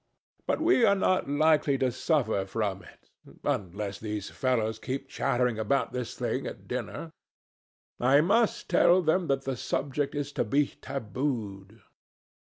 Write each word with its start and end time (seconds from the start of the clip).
But 0.47 0.59
we 0.61 0.83
are 0.83 0.95
not 0.95 1.29
likely 1.29 1.77
to 1.77 1.91
suffer 1.91 2.47
from 2.47 2.81
it 2.81 3.11
unless 3.43 3.99
these 3.99 4.31
fellows 4.31 4.79
keep 4.79 5.07
chattering 5.07 5.59
about 5.59 5.93
this 5.93 6.15
thing 6.17 6.47
at 6.47 6.67
dinner. 6.67 7.11
I 7.99 8.21
must 8.21 8.67
tell 8.67 9.03
them 9.03 9.27
that 9.27 9.43
the 9.43 9.55
subject 9.55 10.15
is 10.15 10.31
to 10.31 10.43
be 10.43 10.65
tabooed. 10.81 11.83